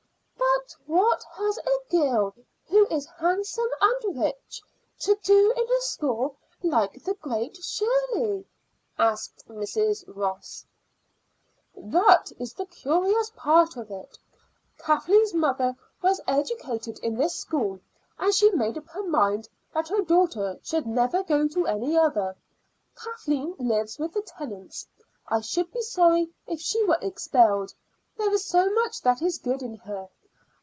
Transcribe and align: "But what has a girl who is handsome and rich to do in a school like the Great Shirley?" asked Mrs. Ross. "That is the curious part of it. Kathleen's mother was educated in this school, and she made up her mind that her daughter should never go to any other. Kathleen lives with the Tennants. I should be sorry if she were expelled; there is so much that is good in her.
"But 0.83 0.87
what 0.87 1.23
has 1.33 1.57
a 1.57 1.89
girl 1.89 2.33
who 2.67 2.87
is 2.87 3.05
handsome 3.05 3.67
and 3.81 4.21
rich 4.23 4.61
to 4.99 5.15
do 5.23 5.51
in 5.55 5.63
a 5.69 5.81
school 5.81 6.37
like 6.61 7.03
the 7.03 7.13
Great 7.15 7.57
Shirley?" 7.57 8.45
asked 8.97 9.43
Mrs. 9.49 10.03
Ross. 10.07 10.65
"That 11.75 12.31
is 12.39 12.53
the 12.53 12.65
curious 12.65 13.31
part 13.35 13.75
of 13.75 13.89
it. 13.89 14.17
Kathleen's 14.77 15.33
mother 15.33 15.75
was 16.01 16.21
educated 16.27 16.99
in 16.99 17.15
this 17.17 17.35
school, 17.35 17.79
and 18.19 18.33
she 18.33 18.51
made 18.51 18.77
up 18.77 18.87
her 18.89 19.03
mind 19.03 19.49
that 19.73 19.89
her 19.89 20.01
daughter 20.01 20.57
should 20.63 20.85
never 20.87 21.23
go 21.23 21.47
to 21.49 21.65
any 21.67 21.97
other. 21.97 22.35
Kathleen 22.95 23.55
lives 23.57 23.97
with 23.99 24.13
the 24.13 24.21
Tennants. 24.21 24.87
I 25.27 25.41
should 25.41 25.71
be 25.71 25.81
sorry 25.81 26.29
if 26.47 26.61
she 26.61 26.83
were 26.85 26.99
expelled; 27.01 27.73
there 28.17 28.33
is 28.33 28.45
so 28.45 28.69
much 28.71 29.01
that 29.01 29.21
is 29.21 29.37
good 29.37 29.61
in 29.61 29.75
her. 29.77 30.07